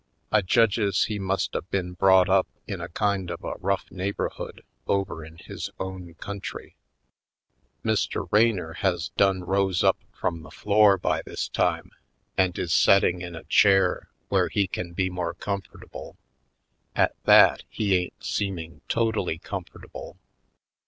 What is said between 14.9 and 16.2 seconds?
be more comfortable;